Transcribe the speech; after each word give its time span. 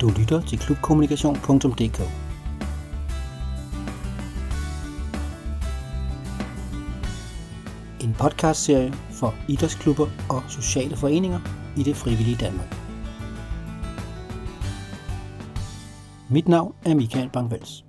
Du 0.00 0.10
lytter 0.18 0.40
til 0.40 0.58
klubkommunikation.dk. 0.58 2.00
En 8.04 8.14
podcastserie 8.18 8.92
for 9.10 9.34
idrætsklubber 9.48 10.06
og 10.28 10.42
sociale 10.48 10.96
foreninger 10.96 11.40
i 11.76 11.82
det 11.82 11.96
frivillige 11.96 12.36
Danmark. 12.40 12.76
Mit 16.30 16.48
navn 16.48 16.74
er 16.84 16.94
Michael 16.94 17.28
Bangvels. 17.28 17.85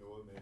Noget 0.00 0.24
med, 0.32 0.40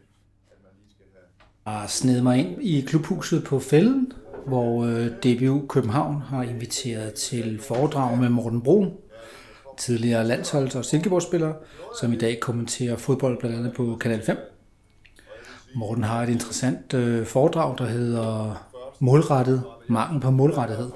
at 0.52 0.58
man 0.62 0.70
lige 0.78 0.90
skal 0.90 1.06
have... 1.14 1.80
Jeg 1.80 1.90
sned 1.90 2.22
mig 2.22 2.38
ind 2.38 2.62
i 2.62 2.80
klubhuset 2.80 3.44
på 3.44 3.60
Fælden, 3.60 4.12
hvor 4.46 4.84
øh, 4.84 5.06
DBU 5.06 5.66
København 5.66 6.20
har 6.20 6.42
inviteret 6.42 7.14
til 7.14 7.60
foredrag 7.60 8.18
med 8.18 8.28
Morten 8.28 8.62
Bro, 8.62 9.06
tidligere 9.78 10.24
landsholds- 10.24 10.78
og 10.78 10.84
Silkeborg-spiller, 10.84 11.54
som 12.00 12.12
i 12.12 12.16
dag 12.16 12.40
kommenterer 12.40 12.96
fodbold 12.96 13.40
blandt 13.40 13.56
andet 13.56 13.72
på 13.74 13.96
Kanal 14.00 14.22
5. 14.22 14.36
Morten 15.74 16.04
har 16.04 16.22
et 16.22 16.28
interessant 16.28 16.94
øh, 16.94 17.26
foredrag, 17.26 17.78
der 17.78 17.86
hedder 17.86 18.54
Målrettet, 18.98 19.62
mangel 19.88 20.20
på 20.20 20.30
målrettighed, 20.30 20.90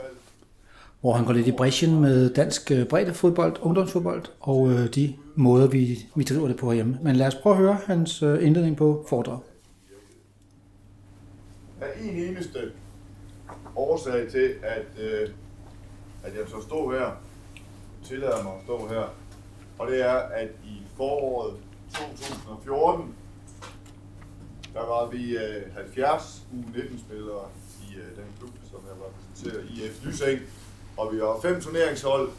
hvor 1.01 1.13
han 1.13 1.25
går 1.25 1.33
lidt 1.33 1.47
i 1.47 1.53
bræschen 1.53 2.01
med 2.01 2.35
dansk 2.35 2.71
øh, 2.71 2.87
breddefodbold, 2.87 3.57
ungdomsfodbold 3.61 4.23
og 4.41 4.71
øh, 4.71 4.87
de 4.95 5.17
måder, 5.35 5.67
vi, 5.67 5.99
vi 6.15 6.23
driver 6.23 6.49
det 6.49 6.57
på 6.57 6.67
herhjemme. 6.67 6.99
Men 7.03 7.17
lad 7.17 7.27
os 7.27 7.35
prøve 7.35 7.57
at 7.57 7.63
høre 7.63 7.79
hans 7.87 8.23
øh, 8.23 8.47
indledning 8.47 8.77
på 8.77 9.07
foredrag. 9.09 9.39
Der 11.81 11.87
er 11.87 11.93
en 12.03 12.17
eneste 12.17 12.59
årsag 13.77 14.31
til, 14.31 14.55
at, 14.63 15.03
øh, 15.05 15.29
at 16.25 16.35
jeg 16.35 16.45
så 16.47 16.63
står 16.63 16.93
her, 16.93 17.23
tillader 18.05 18.43
mig 18.43 18.53
at 18.53 18.63
stå 18.65 18.89
her, 18.89 19.15
og 19.79 19.87
det 19.91 20.03
er, 20.03 20.15
at 20.15 20.49
i 20.65 20.83
foråret 20.97 21.55
2014, 21.93 23.15
der 24.75 24.81
var 24.81 25.11
vi 25.11 25.37
øh, 25.37 25.75
70 25.75 26.47
U19-spillere 26.53 27.45
i 27.83 27.95
øh, 27.95 28.17
den 28.17 28.25
klub, 28.39 28.51
som 28.71 28.81
jeg 28.89 28.95
repræsenterer, 29.07 29.65
IF 29.65 30.05
Lysing, 30.05 30.41
og 30.97 31.13
vi 31.15 31.21
var 31.21 31.41
fem 31.43 31.61
turneringshold, 31.61 32.31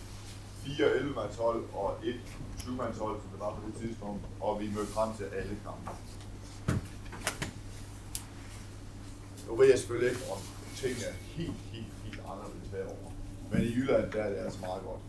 fire 0.63 0.87
11-mandshold 0.91 1.63
og 1.73 1.95
et 2.03 2.19
20-mandshold, 2.59 3.21
som 3.21 3.29
det 3.31 3.39
var 3.39 3.49
på 3.55 3.61
det 3.67 3.75
tidspunkt, 3.81 4.21
og 4.41 4.59
vi 4.59 4.65
mødte 4.75 4.91
frem 4.91 5.09
til 5.17 5.23
alle 5.23 5.57
kampe. 5.65 5.91
Nu 9.47 9.55
ved 9.55 9.67
jeg 9.69 9.79
selvfølgelig 9.79 10.09
ikke, 10.11 10.23
om 10.31 10.37
tingene 10.75 11.05
er 11.05 11.13
helt, 11.37 11.53
helt, 11.71 11.85
helt 12.03 12.21
anderledes 12.31 12.69
herovre. 12.71 13.11
Men 13.51 13.61
i 13.61 13.65
Jylland, 13.75 14.11
der 14.11 14.23
er 14.23 14.29
det 14.29 14.37
altså 14.37 14.59
meget 14.61 14.81
godt. 14.83 14.99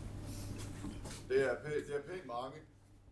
Det 1.28 1.42
er, 1.42 1.54
pæ- 1.64 1.86
det 1.86 1.94
er 1.96 2.12
pænt 2.12 2.27
mange, 2.27 2.56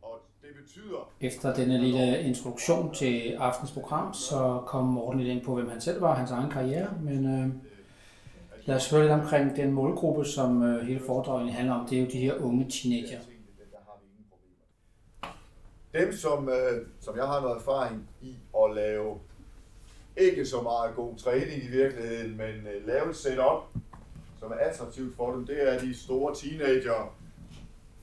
og 0.03 0.15
det 0.43 0.51
betyder, 0.65 1.11
Efter 1.21 1.55
denne 1.55 1.79
lille 1.79 2.23
introduktion 2.23 2.95
til 2.95 3.37
aftens 3.39 3.71
program, 3.71 4.15
så 4.15 4.63
kom 4.67 4.85
Morten 4.85 5.21
lidt 5.21 5.37
ind 5.37 5.45
på, 5.45 5.55
hvem 5.55 5.69
han 5.69 5.81
selv 5.81 6.01
var, 6.01 6.15
hans 6.15 6.31
egen 6.31 6.51
karriere. 6.51 6.89
Men 7.01 7.27
øh, 7.27 7.49
lad 8.65 8.77
os 8.77 8.91
høre 8.91 9.01
lidt 9.01 9.13
omkring 9.13 9.57
den 9.57 9.73
målgruppe, 9.73 10.25
som 10.25 10.63
øh, 10.63 10.87
hele 10.87 11.01
foredraget 11.07 11.53
handler 11.53 11.75
om. 11.75 11.87
Det 11.89 11.99
er 11.99 12.03
jo 12.03 12.09
de 12.13 12.19
her 12.19 12.35
unge 12.35 12.71
teenager. 12.71 13.21
Dem, 15.95 16.13
som, 16.13 16.49
øh, 16.49 16.87
som 17.01 17.17
jeg 17.17 17.27
har 17.27 17.41
noget 17.41 17.57
erfaring 17.57 18.09
i 18.23 18.37
at 18.65 18.75
lave 18.75 19.19
ikke 20.17 20.47
så 20.47 20.63
meget 20.63 20.95
god 20.97 21.17
træning 21.17 21.65
i 21.65 21.67
virkeligheden, 21.67 22.37
men 22.37 22.67
øh, 22.75 22.87
lave 22.87 23.11
et 23.11 23.17
setup, 23.17 23.63
som 24.41 24.53
er 24.53 24.57
attraktivt 24.57 25.17
for 25.17 25.33
dem, 25.33 25.47
det 25.47 25.73
er 25.73 25.79
de 25.79 25.95
store 25.95 26.35
teenager. 26.35 27.15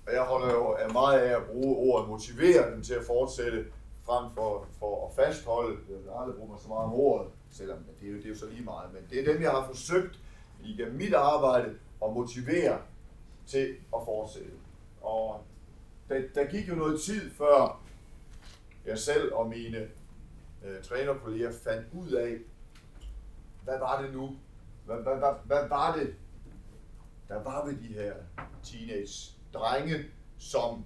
Og 0.08 0.14
jeg 0.14 0.22
holder 0.22 0.54
jo 0.54 0.72
af 0.72 0.94
meget 0.94 1.20
af 1.20 1.36
at 1.36 1.44
bruge 1.44 1.92
ordet 1.92 2.10
motivere 2.10 2.72
dem 2.72 2.82
til 2.84 2.94
at 2.94 3.04
fortsætte, 3.08 3.66
frem 4.06 4.32
for, 4.36 4.68
for 4.80 5.08
at 5.08 5.26
fastholde. 5.26 5.78
Jeg 5.90 5.98
vil 5.98 6.12
aldrig 6.20 6.36
bruge 6.36 6.52
mig 6.52 6.60
så 6.62 6.68
meget 6.68 6.86
om 6.86 6.94
ordet, 6.94 7.28
selvom 7.52 7.78
det 8.00 8.08
er, 8.08 8.12
jo, 8.12 8.18
det 8.18 8.26
er 8.26 8.30
jo 8.30 8.36
så 8.36 8.46
lige 8.46 8.64
meget. 8.64 8.94
Men 8.94 9.02
det 9.10 9.20
er 9.20 9.34
dem, 9.34 9.42
jeg 9.42 9.52
har 9.52 9.68
forsøgt 9.68 10.20
igennem 10.68 10.96
mit 10.96 11.14
arbejde 11.14 11.76
og 12.02 12.14
motivere 12.14 12.82
til 13.46 13.76
at 13.96 14.02
fortsætte. 14.06 14.52
Og 15.02 15.44
der, 16.10 16.22
der 16.36 16.46
gik 16.46 16.70
jo 16.70 16.76
noget 16.76 17.02
tid 17.02 17.32
før 17.32 17.82
jeg 18.86 18.98
selv 18.98 19.34
og 19.34 19.50
mine 19.50 19.90
øh, 20.66 20.84
trænerkolleger 20.84 21.52
fandt 21.52 21.88
ud 21.94 22.12
af, 22.12 22.38
hvad 23.64 23.80
var 23.80 24.02
det 24.02 24.14
nu? 24.14 24.36
Hvad, 24.86 24.98
hvad, 24.98 25.18
hvad, 25.18 25.34
hvad 25.46 25.70
var 25.70 25.96
det, 25.96 26.16
der 27.28 27.44
var 27.44 27.66
ved 27.66 27.78
de 27.78 27.94
her 27.94 28.14
teenage 28.64 29.38
drenge, 29.54 30.06
som 30.38 30.86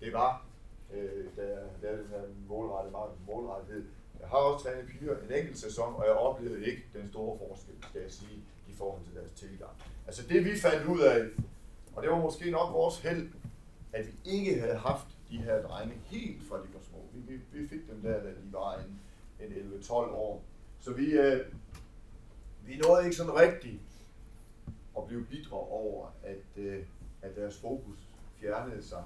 det 0.00 0.12
var, 0.12 0.46
øh, 0.92 1.26
da 1.36 1.42
jeg 1.42 1.58
lavede 1.82 2.02
den 2.02 2.08
her 2.08 2.22
målrettet, 2.48 2.92
meget. 2.92 3.10
Jeg 4.20 4.28
har 4.28 4.36
også 4.36 4.64
trænet 4.64 4.86
piger 4.86 5.16
en 5.18 5.32
enkelt 5.32 5.58
sæson, 5.58 5.94
og 5.94 6.04
jeg 6.06 6.14
oplevede 6.14 6.66
ikke 6.66 6.82
den 6.92 7.08
store 7.10 7.38
forskel, 7.38 7.74
skal 7.90 8.00
jeg 8.02 8.10
sige, 8.10 8.38
i 8.68 8.72
forhold 8.72 9.04
til 9.04 9.14
deres 9.14 9.30
tilgang. 9.30 9.72
Altså 10.06 10.22
det 10.28 10.44
vi 10.44 10.58
fandt 10.58 10.86
ud 10.86 11.00
af, 11.00 11.28
og 11.94 12.02
det 12.02 12.10
var 12.10 12.20
måske 12.20 12.50
nok 12.50 12.72
vores 12.72 12.98
held, 13.00 13.30
at 13.92 14.06
vi 14.06 14.30
ikke 14.30 14.60
havde 14.60 14.76
haft 14.76 15.06
de 15.30 15.36
her 15.36 15.62
drenge 15.62 15.94
helt 16.04 16.42
fra 16.48 16.56
de 16.56 16.74
var 16.74 16.80
små. 16.80 16.98
Vi, 17.14 17.34
vi, 17.34 17.40
vi 17.52 17.68
fik 17.68 17.90
dem 17.90 18.02
der, 18.02 18.22
da 18.22 18.28
de 18.28 18.52
var 18.52 18.74
en, 18.78 19.00
en 19.46 19.80
11-12 19.82 19.92
år. 19.94 20.42
Så 20.80 20.92
vi, 20.92 21.12
øh, 21.12 21.46
vi 22.66 22.76
nåede 22.76 23.04
ikke 23.04 23.16
sådan 23.16 23.34
rigtigt 23.34 23.80
at 24.98 25.06
blive 25.06 25.24
bitre 25.24 25.56
over, 25.56 26.06
at, 26.22 26.44
øh, 26.56 26.84
at 27.22 27.36
deres 27.36 27.58
fokus 27.58 27.98
fjernede 28.40 28.82
sig 28.82 29.04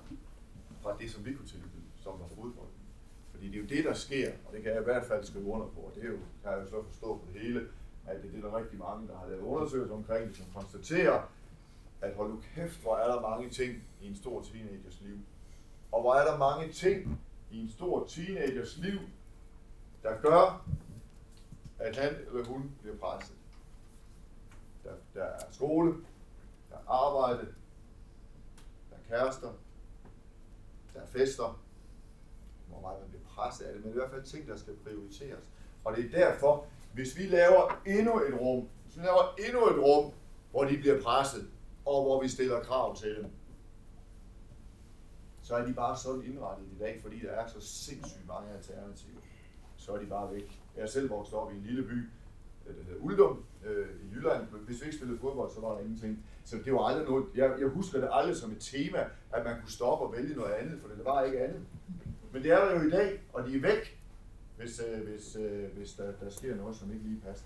fra 0.83 0.97
det, 1.01 1.11
som 1.11 1.25
vi 1.25 1.35
kunne 1.35 1.49
tilbyde, 1.49 1.83
som 2.03 2.13
var 2.21 2.27
fodbold. 2.27 2.74
Fordi 3.45 3.59
det 3.59 3.65
er 3.65 3.77
jo 3.77 3.77
det, 3.77 3.85
der 3.85 3.95
sker, 3.95 4.33
og 4.47 4.53
det 4.53 4.63
kan 4.63 4.73
jeg 4.73 4.81
i 4.81 4.85
hvert 4.85 5.05
fald 5.05 5.25
skrive 5.25 5.45
under 5.45 5.67
på, 5.67 5.81
og 5.81 5.93
det 5.95 6.05
er 6.05 6.09
jo, 6.09 6.19
kan 6.43 6.53
jeg 6.53 6.61
jo 6.61 6.67
så 6.67 6.83
forstå 6.83 7.17
på 7.17 7.25
det 7.33 7.41
hele, 7.41 7.69
at 8.07 8.23
det 8.23 8.29
er 8.29 8.33
det, 8.33 8.43
der 8.43 8.51
er 8.53 8.57
rigtig 8.57 8.79
mange, 8.79 9.09
der 9.09 9.19
har 9.19 9.27
lavet 9.27 9.43
undersøgelser 9.43 9.95
omkring 9.95 10.29
det, 10.29 10.37
som 10.37 10.47
konstaterer, 10.55 11.23
at 12.01 12.15
hold 12.15 12.31
nu 12.31 12.41
kæft, 12.55 12.83
hvor 12.83 12.97
er 12.97 13.13
der 13.13 13.21
mange 13.21 13.51
ting 13.51 13.83
i 14.01 14.07
en 14.09 14.17
stor 14.17 14.43
teenagers 14.43 15.01
liv. 15.01 15.19
Og 15.93 16.01
hvor 16.01 16.15
er 16.15 16.31
der 16.31 16.39
mange 16.39 16.73
ting 16.73 17.21
i 17.51 17.61
en 17.61 17.71
stor 17.71 18.07
teenagers 18.07 18.77
liv, 18.77 19.01
der 20.03 20.21
gør, 20.21 20.67
at 21.79 21.97
han 21.97 22.15
eller 22.15 22.45
hun 22.45 22.71
bliver 22.81 22.97
presset. 22.97 23.37
Der, 24.85 24.93
der 25.15 25.25
er 25.25 25.53
skole, 25.53 25.95
der 26.71 26.77
er 26.77 26.89
arbejde, 26.89 27.47
der 28.91 28.97
er 28.97 29.09
kærester, 29.09 29.53
der 30.95 31.01
er 31.01 31.07
fester, 31.07 31.61
hvor 32.69 32.81
meget 32.81 33.01
man 33.01 33.09
bliver 33.09 33.24
presset 33.35 33.65
af 33.65 33.75
det, 33.75 33.85
men 33.85 33.93
i 33.93 33.97
hvert 33.97 34.11
fald 34.11 34.23
ting, 34.23 34.49
der 34.49 34.57
skal 34.57 34.75
prioriteres. 34.85 35.45
Og 35.85 35.97
det 35.97 36.05
er 36.05 36.19
derfor, 36.19 36.67
hvis 36.95 37.19
vi 37.19 37.23
laver 37.23 37.83
endnu 37.87 38.21
et 38.21 38.41
rum, 38.41 38.69
hvis 38.85 38.97
vi 38.97 39.03
laver 39.03 39.35
endnu 39.47 39.67
et 39.67 39.85
rum, 39.85 40.13
hvor 40.51 40.65
de 40.65 40.79
bliver 40.79 41.03
presset, 41.03 41.49
og 41.87 42.03
hvor 42.03 42.23
vi 42.23 42.29
stiller 42.29 42.61
krav 42.61 42.97
til 42.97 43.17
dem, 43.17 43.27
så 45.43 45.55
er 45.55 45.67
de 45.67 45.73
bare 45.73 45.97
sådan 45.97 46.23
indrettet 46.23 46.67
i 46.77 46.79
dag, 46.79 46.99
fordi 47.03 47.21
der 47.21 47.31
er 47.31 47.47
så 47.47 47.61
sindssygt 47.61 48.27
mange 48.29 48.53
alternativer. 48.53 49.21
Så 49.77 49.93
er 49.93 49.99
de 49.99 50.07
bare 50.07 50.33
væk. 50.33 50.61
Jeg 50.77 50.83
er 50.83 50.87
selv 50.87 51.11
vokset 51.11 51.35
op 51.35 51.53
i 51.53 51.57
en 51.57 51.63
lille 51.63 51.83
by, 51.83 52.09
øh, 52.67 52.77
der 52.77 52.83
hedder 52.83 53.01
Uldum 53.01 53.45
øh, 53.65 53.89
i 54.05 54.15
Jylland. 54.15 54.47
Hvis 54.47 54.81
vi 54.81 54.87
ikke 54.87 54.97
spillede 54.97 55.19
fodbold, 55.19 55.51
så 55.51 55.61
var 55.61 55.73
der 55.73 55.81
ingenting. 55.81 56.27
Så 56.45 56.57
det 56.65 56.73
var 56.73 56.81
aldrig 56.81 57.05
noget, 57.09 57.27
jeg, 57.35 57.57
jeg 57.61 57.69
husker 57.69 58.01
det 58.01 58.09
aldrig 58.13 58.37
som 58.37 58.53
et 58.53 58.61
tema, 58.61 58.99
at 59.33 59.45
man 59.45 59.61
kunne 59.61 59.71
stoppe 59.71 60.05
og 60.05 60.13
vælge 60.13 60.35
noget 60.37 60.53
andet, 60.53 60.81
for 60.81 60.89
det 60.89 61.05
var 61.05 61.23
ikke 61.23 61.45
andet. 61.45 61.61
Men 62.35 62.43
det 62.43 62.51
er 62.53 62.65
der 62.65 62.81
jo 62.81 62.87
i 62.89 62.91
dag, 62.91 63.21
og 63.33 63.47
de 63.47 63.57
er 63.57 63.61
væk, 63.61 63.99
hvis, 64.57 64.81
øh, 64.89 65.09
hvis, 65.09 65.37
øh, 65.41 65.77
hvis 65.77 65.93
der, 65.93 66.05
der 66.05 66.31
sker 66.31 66.57
noget, 66.57 66.77
som 66.77 66.93
ikke 66.93 67.05
lige 67.05 67.21
passer. 67.27 67.45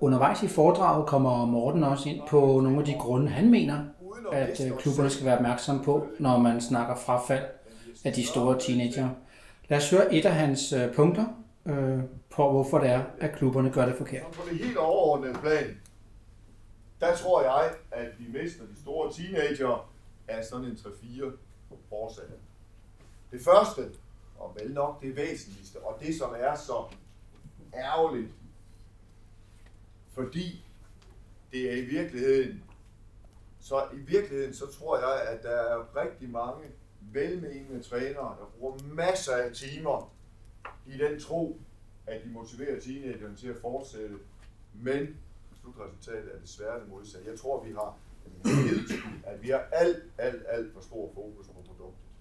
Undervejs 0.00 0.42
i 0.42 0.48
foredraget 0.48 1.06
kommer 1.06 1.46
Morten 1.46 1.84
også 1.84 2.08
ind 2.08 2.20
på 2.28 2.60
nogle 2.60 2.78
af 2.78 2.84
de 2.84 2.94
grunde, 2.98 3.28
han 3.28 3.50
mener, 3.50 3.84
at 4.32 4.60
øh, 4.66 4.78
klubberne 4.78 5.10
skal 5.10 5.26
være 5.26 5.36
opmærksomme 5.36 5.84
på, 5.84 6.06
når 6.18 6.38
man 6.38 6.60
snakker 6.60 6.96
frafald 6.96 7.44
af 8.04 8.12
de 8.12 8.26
store 8.26 8.60
teenager. 8.60 9.08
Lad 9.68 9.78
os 9.78 9.90
høre 9.90 10.14
et 10.14 10.24
af 10.24 10.34
hans 10.34 10.74
punkter 10.96 11.26
øh, 11.66 11.98
på, 12.30 12.50
hvorfor 12.50 12.78
det 12.78 12.90
er, 12.90 13.02
at 13.20 13.32
klubberne 13.36 13.70
gør 13.70 13.86
det 13.86 13.94
forkert. 13.94 14.26
På 14.32 14.42
det 14.50 14.58
helt 14.58 14.76
overordnede 14.76 15.34
plan, 15.34 15.80
der 17.00 17.16
tror 17.16 17.42
jeg, 17.42 17.70
at 17.90 18.08
vi 18.18 18.40
mister 18.40 18.64
de 18.64 18.80
store 18.82 19.12
teenager 19.12 19.90
af 20.28 20.44
sådan 20.44 20.64
en 20.64 20.72
3-4 20.72 21.24
årsager. 21.90 22.28
Det 23.34 23.42
første, 23.42 23.90
og 24.38 24.56
vel 24.60 24.74
nok 24.74 25.02
det 25.02 25.16
væsentligste, 25.16 25.76
og 25.82 26.00
det 26.00 26.18
som 26.18 26.34
er 26.38 26.54
så 26.54 26.84
ærgerligt, 27.74 28.32
fordi 30.12 30.64
det 31.52 31.72
er 31.72 31.76
i 31.76 31.84
virkeligheden, 31.84 32.64
så 33.60 33.88
i 33.94 33.96
virkeligheden, 33.96 34.54
så 34.54 34.66
tror 34.66 34.98
jeg, 34.98 35.28
at 35.28 35.42
der 35.42 35.50
er 35.50 35.96
rigtig 35.96 36.30
mange 36.30 36.64
velmenende 37.00 37.82
trænere, 37.82 38.36
der 38.40 38.50
bruger 38.58 38.78
masser 38.82 39.36
af 39.36 39.52
timer 39.52 40.14
i 40.86 40.98
den 40.98 41.20
tro, 41.20 41.60
at 42.06 42.24
de 42.24 42.30
motiverer 42.30 42.80
teenagerne 42.80 43.36
til 43.36 43.48
at 43.48 43.56
fortsætte. 43.60 44.18
Men 44.74 45.16
slutresultatet 45.60 46.34
er 46.34 46.40
desværre 46.40 46.80
det 46.80 46.88
modsatte. 46.88 47.30
Jeg 47.30 47.38
tror, 47.38 47.64
vi 47.64 47.72
har 47.72 47.98
at 49.26 49.42
vi 49.42 49.48
har 49.48 49.68
alt, 49.72 50.02
alt, 50.18 50.42
alt 50.48 50.72
for 50.74 50.80
stor 50.80 51.10
fokus 51.14 51.46
på 51.46 51.52
produktet. 51.52 52.13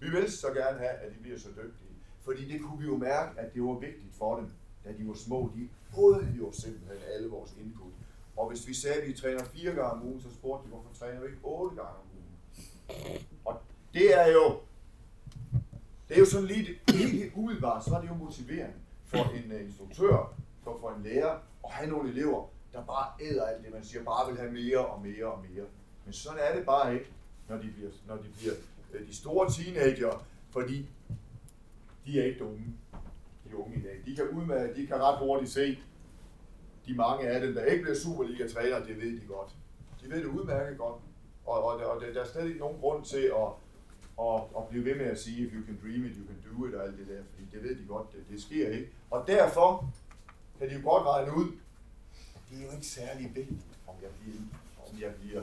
Vi 0.00 0.10
vil 0.10 0.32
så 0.32 0.52
gerne 0.52 0.78
have, 0.78 0.90
at 0.90 1.12
de 1.12 1.18
bliver 1.22 1.38
så 1.38 1.48
dygtige, 1.48 1.94
fordi 2.24 2.52
det 2.52 2.62
kunne 2.62 2.78
vi 2.78 2.86
jo 2.86 2.96
mærke, 2.96 3.40
at 3.40 3.54
det 3.54 3.62
var 3.62 3.78
vigtigt 3.78 4.14
for 4.18 4.36
dem, 4.36 4.48
da 4.84 4.92
de 4.98 5.08
var 5.08 5.14
små. 5.14 5.50
De 5.56 5.68
åd 5.96 6.26
jo 6.38 6.52
simpelthen 6.52 6.98
alle 7.14 7.28
vores 7.28 7.54
input. 7.64 7.92
Og 8.36 8.48
hvis 8.48 8.68
vi 8.68 8.74
sagde, 8.74 9.02
at 9.02 9.08
vi 9.08 9.12
træner 9.12 9.44
fire 9.44 9.72
gange 9.72 9.90
om 9.90 10.02
ugen, 10.02 10.20
så 10.20 10.30
spurgte 10.30 10.64
de, 10.64 10.68
hvorfor 10.68 10.90
træner 10.98 11.20
vi 11.20 11.26
ikke 11.26 11.38
otte 11.42 11.76
gange 11.76 11.90
om 11.90 12.06
ugen? 12.14 13.26
Og 13.44 13.60
det 13.94 14.20
er 14.20 14.32
jo, 14.32 14.60
det 16.08 16.14
er 16.14 16.18
jo 16.18 16.26
sådan 16.26 16.46
lige, 16.46 16.80
lige 16.88 17.32
umiddelbart, 17.36 17.84
så 17.84 17.94
er 17.94 18.00
det 18.00 18.08
jo 18.08 18.14
motiverende 18.14 18.76
for 19.04 19.18
en 19.18 19.52
øh, 19.52 19.64
instruktør, 19.64 20.34
for, 20.62 20.78
for 20.80 20.90
en 20.90 21.02
lærer, 21.02 21.38
at 21.64 21.70
have 21.70 21.90
nogle 21.90 22.10
elever, 22.10 22.48
der 22.72 22.84
bare 22.84 23.06
æder 23.20 23.46
alt 23.46 23.64
det, 23.64 23.72
man 23.72 23.84
siger, 23.84 24.04
bare 24.04 24.30
vil 24.30 24.40
have 24.40 24.52
mere 24.52 24.86
og 24.86 25.02
mere 25.02 25.26
og 25.26 25.44
mere. 25.50 25.66
Men 26.04 26.12
sådan 26.12 26.38
er 26.42 26.56
det 26.56 26.66
bare 26.66 26.94
ikke, 26.94 27.06
når 27.48 27.56
de 27.56 27.70
bliver, 27.76 27.90
når 28.06 28.16
de, 28.16 28.28
bliver 28.38 28.54
Øh, 28.94 29.08
de 29.08 29.16
store 29.16 29.52
teenager, 29.52 30.26
fordi 30.50 30.88
de 32.06 32.20
er 32.20 32.24
ikke 32.24 32.38
dumme, 32.38 32.64
de 33.44 33.56
unge 33.56 33.76
i 33.76 33.82
dag. 33.82 34.02
De 34.06 34.16
kan 34.16 34.28
udmærke, 34.28 34.74
de 34.74 34.86
kan 34.86 34.96
ret 34.96 35.18
hurtigt 35.18 35.50
se, 35.50 35.78
de 36.86 36.94
mange 36.94 37.28
af 37.28 37.40
dem, 37.40 37.54
der 37.54 37.64
ikke 37.64 37.82
bliver 37.82 37.96
Superliga-træner, 37.96 38.84
det 38.84 39.00
ved 39.00 39.20
de 39.20 39.26
godt. 39.26 39.56
De 40.02 40.10
ved 40.10 40.18
det 40.18 40.26
udmærket 40.26 40.78
godt. 40.78 41.02
Og, 41.46 41.64
og, 41.64 41.76
og 41.76 42.00
der 42.00 42.20
er 42.20 42.26
slet 42.26 42.46
ikke 42.46 42.58
nogen 42.58 42.80
grund 42.80 43.04
til 43.04 43.32
at, 43.42 43.48
at, 44.20 44.40
at 44.58 44.68
blive 44.70 44.84
ved 44.84 44.94
med 44.94 45.04
at 45.04 45.18
sige, 45.18 45.46
if 45.46 45.52
you 45.54 45.66
can 45.66 45.78
dream 45.82 46.04
it, 46.04 46.16
you 46.16 46.26
can 46.26 46.38
do 46.50 46.66
it, 46.66 46.74
og 46.74 46.84
alt 46.84 46.98
det 46.98 47.08
der, 47.08 47.22
fordi 47.30 47.46
det 47.52 47.62
ved 47.62 47.76
de 47.76 47.86
godt, 47.88 48.12
det, 48.12 48.24
det 48.30 48.42
sker 48.42 48.68
ikke. 48.68 48.90
Og 49.10 49.24
derfor 49.26 49.92
kan 50.58 50.70
de 50.70 50.74
jo 50.74 50.90
godt 50.90 51.06
regne 51.06 51.36
ud, 51.36 51.46
det 52.50 52.58
er 52.58 52.64
jo 52.66 52.70
ikke 52.72 52.86
særlig 52.86 53.32
vigtigt, 53.34 53.62
om 53.86 53.94
jeg 54.02 54.10
bliver, 54.20 54.40
om 54.78 55.00
jeg 55.00 55.14
bliver 55.14 55.42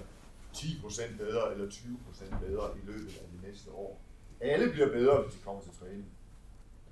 10% 0.55 1.17
bedre 1.17 1.53
eller 1.53 1.67
20% 1.67 2.45
bedre 2.45 2.69
i 2.83 2.85
løbet 2.85 3.07
af 3.21 3.25
de 3.33 3.47
næste 3.47 3.71
år. 3.71 4.01
Alle 4.41 4.71
bliver 4.71 4.87
bedre, 4.91 5.21
hvis 5.21 5.33
de 5.33 5.39
kommer 5.43 5.61
til 5.61 5.71
træning. 5.79 6.05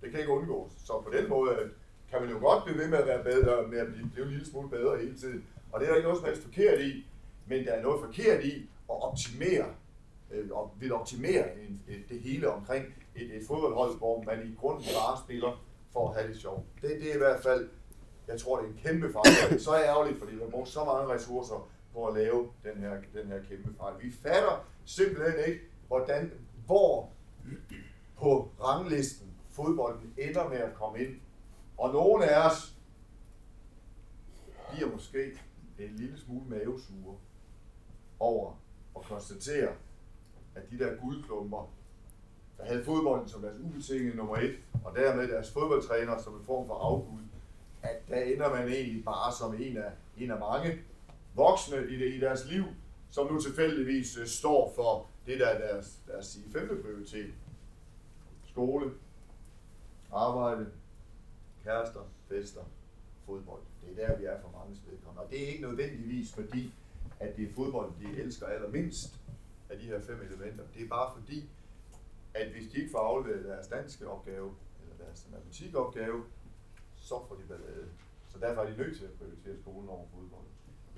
Det 0.02 0.12
kan 0.12 0.20
ikke 0.20 0.32
undgås. 0.32 0.72
Så 0.86 1.02
på 1.06 1.12
den 1.18 1.30
måde 1.30 1.52
øh, 1.52 1.70
kan 2.12 2.22
man 2.22 2.30
jo 2.30 2.40
godt 2.40 2.64
blive 2.66 2.78
ved 2.78 2.88
med 2.88 2.98
at 2.98 3.08
være 3.08 3.24
bedre, 3.24 3.68
med 3.68 3.78
at 3.80 3.88
blive, 3.88 4.10
blive 4.14 4.26
en 4.26 4.32
lille 4.32 4.46
smule 4.46 4.70
bedre 4.70 4.98
hele 4.98 5.18
tiden. 5.18 5.46
Og 5.72 5.80
det 5.80 5.86
er 5.86 5.90
der 5.90 5.96
ikke 5.96 6.08
noget 6.08 6.20
som 6.20 6.28
helst 6.28 6.44
forkert 6.44 6.82
i, 6.82 7.06
men 7.46 7.66
der 7.66 7.72
er 7.72 7.82
noget 7.82 8.06
forkert 8.06 8.44
i 8.44 8.70
at 8.90 9.04
optimere, 9.04 9.66
øh, 10.32 10.50
og 10.52 10.72
vil 10.80 10.94
optimere 10.94 11.60
en, 11.60 11.82
et, 11.88 12.04
det 12.10 12.20
hele 12.20 12.52
omkring 12.52 12.86
et, 13.16 13.36
et 13.36 13.48
fodboldhold, 13.48 13.98
hvor 13.98 14.24
man 14.24 14.48
i 14.48 14.56
grunden 14.56 14.84
bare 14.84 15.18
spiller 15.26 15.64
for 15.94 16.10
at 16.10 16.16
have 16.16 16.34
det 16.34 16.42
sjovt. 16.42 16.64
Det, 16.82 16.90
det 16.90 17.10
er 17.10 17.16
i 17.16 17.18
hvert 17.18 17.44
fald, 17.44 17.70
jeg 18.28 18.40
tror, 18.40 18.58
det 18.58 18.66
er 18.66 18.70
en 18.70 18.80
kæmpe 18.84 19.14
fejl. 19.14 19.60
Så 19.60 19.72
er 19.72 19.84
ærgerligt, 19.84 20.20
fordi 20.20 20.36
man 20.36 20.52
bruger 20.52 20.66
så 20.66 20.84
mange 20.86 21.14
ressourcer 21.14 21.70
på 22.00 22.08
at 22.08 22.14
lave 22.14 22.52
den 22.64 22.78
her, 22.78 23.02
den 23.14 23.28
her 23.28 23.44
kæmpe 23.50 23.74
fejl. 23.78 23.94
Vi 24.02 24.12
fatter 24.12 24.66
simpelthen 24.86 25.46
ikke, 25.48 25.62
hvordan, 25.88 26.32
hvor 26.66 27.10
på 28.18 28.52
ranglisten 28.64 29.28
fodbolden 29.50 30.14
ender 30.18 30.50
med 30.50 30.58
at 30.58 30.74
komme 30.74 31.00
ind. 31.00 31.20
Og 31.78 31.94
nogle 31.94 32.26
af 32.26 32.48
os 32.48 32.76
bliver 34.72 34.92
måske 34.92 35.40
en 35.80 35.96
lille 35.96 36.20
smule 36.20 36.50
mavesure 36.50 37.16
over 38.20 38.54
at 38.96 39.02
konstatere, 39.02 39.72
at 40.56 40.72
de 40.72 40.80
der 40.80 40.96
guldklumper, 40.96 41.72
der 42.58 42.66
havde 42.66 42.84
fodbolden 42.86 43.30
som 43.30 43.42
deres 43.42 43.60
ubetingede 43.60 44.18
nummer 44.18 44.36
et, 44.36 44.56
og 44.84 44.96
dermed 44.96 45.28
deres 45.28 45.52
fodboldtræner 45.52 46.22
som 46.22 46.36
en 46.36 46.46
form 46.46 46.68
for 46.68 46.76
afgud, 46.76 47.22
at 47.82 48.10
der 48.10 48.22
ender 48.22 48.50
man 48.50 48.68
egentlig 48.68 49.06
bare 49.06 49.34
som 49.34 49.62
en 49.62 49.78
af, 49.78 49.92
en 50.18 50.32
af 50.32 50.40
mange 50.40 50.80
voksne 51.36 51.78
i, 51.78 52.00
det, 52.00 52.14
i 52.14 52.20
deres 52.20 52.46
liv, 52.52 52.66
som 53.12 53.34
nu 53.34 53.42
tilfældigvis 53.42 54.18
øh, 54.18 54.28
står 54.28 54.74
for 54.76 55.08
det, 55.26 55.40
der 55.40 55.48
er 55.48 55.74
deres, 55.74 56.00
deres 56.08 56.26
sige, 56.26 56.52
femte 56.52 56.76
prioritet. 56.76 57.34
Skole, 58.48 58.92
arbejde, 60.12 60.72
kærester, 61.64 62.02
fester, 62.30 62.62
fodbold. 63.26 63.62
Det 63.82 64.04
er 64.04 64.08
der, 64.08 64.18
vi 64.18 64.26
er 64.26 64.42
for 64.42 64.52
mange 64.60 64.82
vedkommende. 64.92 65.24
Og 65.24 65.32
det 65.32 65.44
er 65.44 65.48
ikke 65.48 65.62
nødvendigvis 65.62 66.34
fordi, 66.34 66.74
at 67.20 67.36
det 67.38 67.50
er 67.50 67.54
fodbold, 67.54 67.92
de 68.00 68.22
elsker 68.22 68.46
allermindst 68.46 69.20
af 69.70 69.80
de 69.80 69.86
her 69.86 70.02
fem 70.02 70.22
elementer. 70.22 70.64
Det 70.74 70.84
er 70.84 70.88
bare 70.88 71.12
fordi, 71.20 71.50
at 72.34 72.52
hvis 72.52 72.72
de 72.72 72.78
ikke 72.78 72.92
får 72.92 73.00
afleveret 73.00 73.46
deres 73.46 73.68
danske 73.68 74.08
opgave, 74.08 74.56
eller 74.82 75.06
deres 75.06 75.28
matematikopgave, 75.32 76.24
så 76.96 77.16
får 77.28 77.36
de 77.36 77.44
ballade. 77.48 77.88
Så 78.30 78.40
derfor 78.40 78.62
er 78.62 78.70
de 78.72 78.78
nødt 78.78 78.98
til 78.98 79.06
at 79.06 79.12
prioritere 79.12 79.62
skolen 79.62 79.90
over 79.90 80.06
fodbold. 80.14 80.46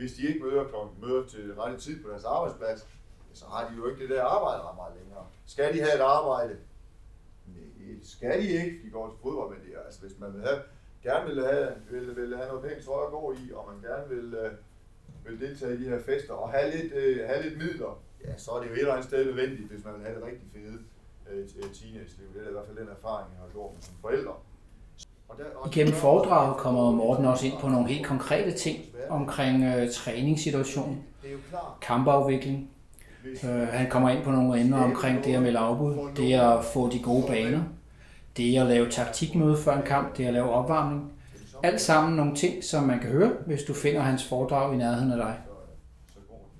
Hvis 0.01 0.13
de 0.13 0.27
ikke 0.27 0.43
møder, 0.45 0.63
på 0.67 0.89
møder 1.01 1.23
til 1.27 1.53
rette 1.55 1.77
tid 1.79 2.03
på 2.03 2.09
deres 2.09 2.23
arbejdsplads, 2.23 2.87
så 3.33 3.45
har 3.45 3.69
de 3.69 3.75
jo 3.77 3.87
ikke 3.89 4.01
det 4.01 4.09
der 4.09 4.23
arbejde 4.23 4.61
ret 4.67 4.75
meget 4.75 4.93
længere. 4.99 5.25
Skal 5.45 5.73
de 5.73 5.79
have 5.85 5.95
et 5.95 6.01
arbejde? 6.01 6.55
Nej, 7.47 7.95
skal 8.03 8.41
de 8.41 8.47
ikke. 8.47 8.79
De 8.85 8.89
går 8.89 9.09
til 9.09 9.17
fodbold, 9.23 9.49
men 9.53 9.59
det 9.65 9.75
er, 9.75 9.83
altså, 9.85 10.01
hvis 10.01 10.19
man 10.19 10.33
vil 10.33 10.41
have, 10.41 10.59
gerne 11.03 11.25
vil 11.29 11.45
have, 11.45 11.67
vil, 11.91 12.15
vil 12.15 12.37
have 12.37 12.47
noget 12.47 12.63
pænt 12.63 12.85
tøj 12.85 13.05
at 13.05 13.11
gå 13.11 13.33
i, 13.33 13.51
og 13.53 13.63
man 13.71 13.91
gerne 13.91 14.05
vil, 14.15 14.33
øh, 14.33 14.51
vil 15.25 15.39
deltage 15.39 15.73
i 15.75 15.79
de 15.83 15.89
her 15.89 16.01
fester 16.01 16.33
og 16.33 16.49
have 16.51 16.67
lidt, 16.75 16.93
øh, 16.93 17.27
have 17.29 17.41
lidt 17.43 17.57
midler, 17.57 18.01
ja, 18.25 18.37
så 18.37 18.51
er 18.51 18.59
det 18.59 18.69
jo 18.69 18.73
et 18.73 18.79
eller 18.79 18.93
andet 18.93 19.07
sted 19.07 19.25
nødvendigt, 19.25 19.69
hvis 19.71 19.85
man 19.85 19.93
vil 19.93 20.03
have 20.03 20.15
det 20.15 20.25
rigtig 20.25 20.47
fede 20.53 20.79
øh, 21.29 21.49
teenage-liv. 21.49 22.27
Det 22.33 22.43
er 22.43 22.49
i 22.49 22.51
hvert 22.51 22.67
fald 22.67 22.77
den 22.77 22.87
erfaring, 22.97 23.27
jeg 23.33 23.41
har 23.45 23.51
gjort 23.55 23.73
med 23.73 23.81
som 23.81 23.95
forældre. 24.01 24.35
Der, 25.37 25.67
Igennem 25.67 25.93
foredraget 25.93 26.57
kommer 26.57 26.91
Morten 26.91 27.25
også 27.25 27.45
ind 27.45 27.53
på 27.61 27.67
nogle 27.67 27.87
helt 27.87 28.05
konkrete 28.05 28.51
ting 28.51 28.77
omkring 29.09 29.67
uh, 29.67 29.89
træningssituation, 29.93 31.03
kampafvikling. 31.81 32.69
Uh, 33.43 33.49
han 33.49 33.89
kommer 33.89 34.09
ind 34.09 34.23
på 34.23 34.31
nogle 34.31 34.61
emner 34.61 34.83
omkring 34.83 35.23
det 35.23 35.35
at 35.35 35.41
melde 35.41 35.59
afbud, 35.59 35.95
det 36.17 36.33
at 36.33 36.65
få 36.65 36.89
de 36.89 36.99
gode 36.99 37.27
baner, 37.27 37.61
det 38.37 38.57
at 38.57 38.65
lave 38.65 38.89
taktikmøde 38.89 39.57
før 39.57 39.77
en 39.77 39.83
kamp, 39.85 40.17
det 40.17 40.25
at 40.25 40.33
lave 40.33 40.49
opvarmning. 40.49 41.11
Alt 41.63 41.81
sammen 41.81 42.15
nogle 42.15 42.35
ting, 42.35 42.63
som 42.63 42.83
man 42.83 42.99
kan 42.99 43.09
høre, 43.09 43.31
hvis 43.45 43.63
du 43.63 43.73
finder 43.73 44.01
hans 44.01 44.27
foredrag 44.27 44.73
i 44.73 44.77
nærheden 44.77 45.11
af 45.11 45.17
dig. 45.17 45.37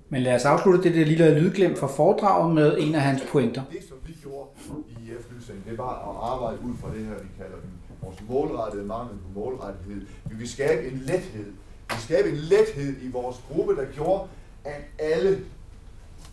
Men 0.08 0.22
lad 0.22 0.34
os 0.34 0.44
afslutte 0.44 0.82
det, 0.82 0.94
det 0.94 1.06
lille 1.06 1.40
lydglem 1.40 1.76
fra 1.76 1.86
foredraget 1.86 2.54
med 2.54 2.78
en 2.78 2.94
af 2.94 3.00
hans 3.00 3.22
pointer. 3.32 3.62
Det, 3.72 3.78
som 3.88 3.96
vi 4.06 4.12
gjorde 4.22 4.48
i 4.88 4.92
IF 5.04 5.26
det 5.68 5.78
var 5.78 5.94
at 6.08 6.32
arbejde 6.32 6.58
ud 6.66 6.76
fra 6.80 6.88
det 6.94 7.04
her, 7.06 7.14
vi 7.14 7.28
kalder 7.38 7.56
den, 7.62 7.70
vores 8.02 8.22
målrettede 8.28 8.84
mangel 8.84 9.18
på 9.18 9.40
målrettighed. 9.40 10.06
Vi 10.24 10.36
vil 10.36 10.48
skabe 10.48 10.88
en 10.88 10.98
lethed. 10.98 11.44
Vi 11.44 11.94
vil 11.94 12.02
skabe 12.02 12.28
en 12.28 12.36
lethed 12.36 13.02
i 13.02 13.10
vores 13.10 13.36
gruppe, 13.48 13.76
der 13.76 13.92
gjorde, 13.92 14.28
at 14.64 14.82
alle 14.98 15.44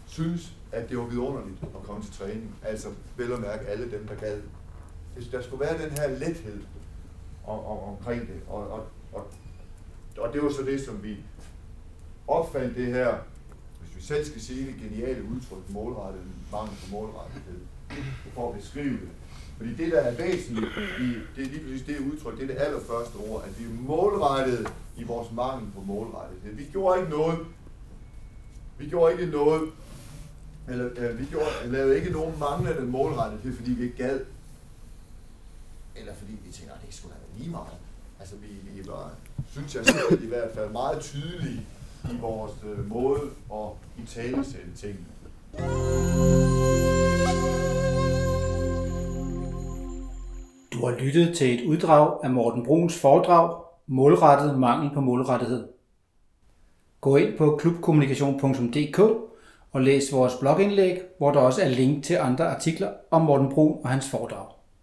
synes, 0.08 0.54
at 0.72 0.90
det 0.90 0.98
var 0.98 1.06
vidunderligt 1.06 1.64
at 1.64 1.84
komme 1.84 2.04
til 2.04 2.14
træning. 2.14 2.56
Altså 2.64 2.90
vel 3.18 3.32
at 3.32 3.40
mærke 3.40 3.66
alle 3.66 3.92
dem, 3.92 4.08
der 4.08 4.16
gad 4.16 4.42
der 5.32 5.42
skulle 5.42 5.66
være 5.66 5.84
den 5.84 5.92
her 5.92 6.08
lethed 6.08 6.62
om, 7.48 7.60
om, 7.60 7.78
omkring 7.78 8.22
det. 8.22 8.42
Og, 8.48 8.72
og, 8.72 8.88
og, 9.14 9.28
og 10.18 10.34
det 10.34 10.44
var 10.44 10.50
så 10.50 10.62
det, 10.62 10.82
som 10.82 11.04
vi 11.04 11.18
opfandt 12.28 12.76
det 12.76 12.86
her, 12.86 13.16
hvis 13.82 13.96
vi 13.96 14.02
selv 14.02 14.26
skal 14.26 14.42
sige 14.42 14.68
det 14.68 14.76
geniale 14.76 15.24
udtryk, 15.24 15.70
målrettet, 15.70 16.22
mangel 16.52 16.78
på 16.84 16.92
målrettighed, 16.92 17.60
for 18.34 18.50
at 18.50 18.56
beskrive 18.56 18.94
det. 18.94 19.10
Fordi 19.60 19.74
det, 19.74 19.92
der 19.92 20.00
er 20.00 20.16
væsentligt 20.16 20.68
i 21.00 21.08
det 21.36 21.46
er 21.46 21.50
lige 21.50 21.60
præcis 21.60 21.82
det 21.88 22.00
udtryk, 22.00 22.38
det 22.38 22.44
er 22.44 22.48
det 22.48 22.62
allerførste 22.62 23.16
ord, 23.16 23.44
at 23.48 23.60
vi 23.60 23.64
er 23.66 23.70
målrettet 23.70 24.74
i 24.98 25.04
vores 25.04 25.32
mangel 25.32 25.68
på 25.76 25.82
målrettighed. 25.82 26.54
Vi 26.56 26.64
gjorde 26.72 27.00
ikke 27.00 27.12
noget, 27.12 27.40
vi 28.78 28.90
gjorde 28.90 29.12
ikke 29.14 29.26
noget, 29.26 29.72
eller, 30.68 30.86
eller 30.86 31.14
vi 31.14 31.26
gjorde, 31.26 31.46
lavede 31.66 31.96
ikke 31.98 32.12
nogen 32.12 32.40
manglende 32.40 32.82
målrettighed, 32.82 33.56
fordi 33.56 33.72
vi 33.72 33.84
ikke 33.84 33.98
gad 33.98 34.20
eller 36.00 36.14
fordi 36.16 36.32
vi 36.46 36.52
tænker, 36.52 36.74
at 36.74 36.80
det 36.86 36.96
skulle 36.96 37.14
have 37.14 37.40
lige 37.40 37.52
meget. 37.52 37.78
Altså 38.20 38.36
vi, 38.36 38.48
vi 38.48 38.88
var, 38.88 39.12
synes 39.52 39.76
jeg 39.76 39.86
selv, 39.86 40.24
i 40.24 40.28
hvert 40.28 40.52
fald 40.56 40.72
meget 40.72 41.02
tydelige 41.02 41.66
i 42.04 42.18
vores 42.22 42.54
øh, 42.64 42.90
måde 42.90 43.22
at 43.54 43.70
i 43.98 44.06
tale 44.06 44.46
sætte 44.46 44.72
tingene. 44.76 45.06
Du 50.90 50.94
har 50.94 51.02
lyttet 51.02 51.38
til 51.38 51.60
et 51.60 51.66
uddrag 51.66 52.24
af 52.24 52.30
Morten 52.30 52.66
Bruns 52.66 53.02
foredrag 53.02 53.64
Målrettet 53.88 54.60
mangel 54.60 54.92
på 54.94 55.02
målrettighed. 55.02 55.68
Gå 57.02 57.16
ind 57.16 57.38
på 57.38 57.56
klubkommunikation.dk 57.62 59.00
og 59.72 59.82
læs 59.82 60.14
vores 60.14 60.36
blogindlæg, 60.36 61.02
hvor 61.18 61.32
der 61.32 61.40
også 61.40 61.62
er 61.62 61.70
link 61.70 62.04
til 62.04 62.18
andre 62.22 62.48
artikler 62.48 62.90
om 63.12 63.22
Morten 63.22 63.50
Brun 63.50 63.78
og 63.84 63.90
hans 63.90 64.10
foredrag. 64.10 64.59